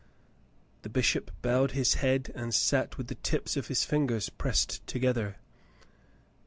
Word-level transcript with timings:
The 0.81 0.89
bishop 0.89 1.29
bowed 1.43 1.73
his 1.73 1.93
head 2.01 2.31
and 2.33 2.55
sat 2.55 2.97
with 2.97 3.05
the 3.05 3.13
tips 3.13 3.55
of 3.55 3.67
his 3.67 3.83
fingers 3.85 4.29
pressed 4.29 4.83
together. 4.87 5.35